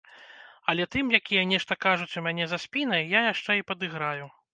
[0.71, 4.25] Але тым, якія нешта кажуць у мяне за спінай, я яшчэ і падыграю.